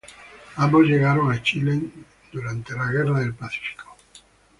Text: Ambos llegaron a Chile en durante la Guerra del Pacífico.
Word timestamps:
Ambos 0.55 0.87
llegaron 0.87 1.31
a 1.31 1.43
Chile 1.43 1.73
en 1.73 2.05
durante 2.31 2.73
la 2.73 2.87
Guerra 2.87 3.19
del 3.19 3.35
Pacífico. 3.35 3.95